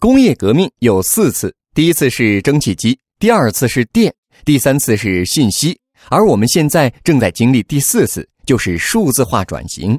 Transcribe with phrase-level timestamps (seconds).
[0.00, 5.76] 工业革命有四次，第一次是蒸汽机，第二次是电，第三次是信息，
[6.08, 9.98] 而我们现在正在经历第四次，就是数字化转型。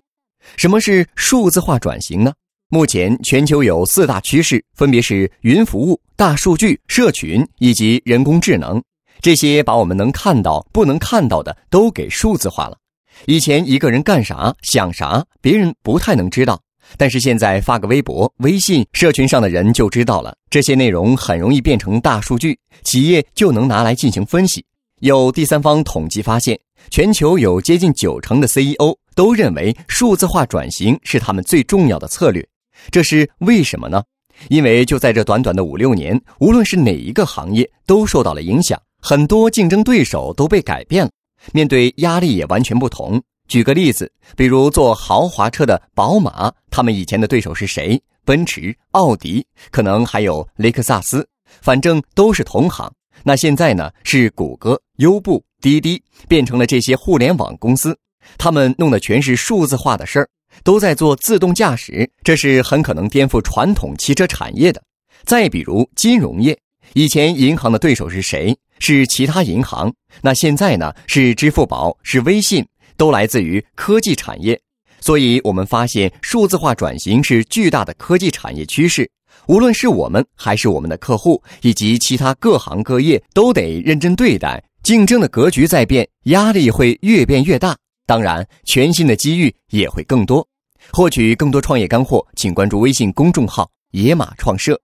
[0.55, 2.31] 什么是数字化转型呢？
[2.69, 8.81] 目前全球有四大趋势，分别是云服务、大数据、社群以及人工智能。
[9.19, 12.77] 这些把我们能看到、不能看到的都给数字化了。
[13.25, 16.61] 以前一个人干啥、想啥，别人不太能知道，
[16.97, 20.35] 但是现在发个微博、微信社群上的人就知道了。
[20.49, 24.65] 这些内容很容易变成大数据，企业就能拿来进行分析。
[25.01, 32.45] 有第三方统计发现，全球有接近九成的 CEO 都认为数字化转型是他们最重要的策略。
[32.91, 34.03] 这是为什么呢？
[34.47, 41.11] 因为就在这短短的五六年，无论是哪一个行业都受到了影响，很多竞争对手都被改变了，
[41.53, 43.21] 面对压力也完全不同。
[43.49, 48.01] 举个例子，比如做豪华车的宝马，他们以前的对手是谁？
[48.23, 51.27] 奔驰、奥迪，可能还有雷克萨斯，
[51.61, 52.89] 反正都是同行。
[53.23, 53.91] 那现在呢？
[54.03, 57.97] 是谷歌、优步、滴滴变成了这些互联网公司，
[58.37, 60.29] 他们弄的全是数字化的事儿。
[60.63, 64.81] 都在做自动驾驶，这是很可能颠覆传统汽车产业的。
[65.23, 66.57] 再比如金融业，
[66.93, 68.55] 以前银行的对手是谁？
[68.79, 69.93] 是其他银行。
[70.21, 70.93] 那现在呢？
[71.07, 72.65] 是支付宝，是微信，
[72.99, 74.59] 都来自于科技产业。
[74.99, 79.09] 所以，我们发现数字化转型是巨大的科技产业趋势。
[79.47, 84.61] 无论是我们还是我们的客户，以及其他各行各业，都得认真对待。
[84.83, 87.77] 竞争的格局在变，压力会越变越大。
[88.05, 90.45] 当然，全新的机遇也会更多。
[90.91, 94.79] 获取更多创业干货，请关注微信公众号“野马创社”。